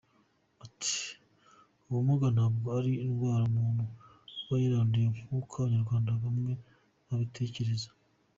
[0.65, 0.95] Ati
[1.87, 3.85] “Ubumuga ntabwo ari indwara umuntu
[4.43, 6.53] aba yaranduye nk’uko Abanyarwanda bamwe
[7.07, 7.89] babitekereza.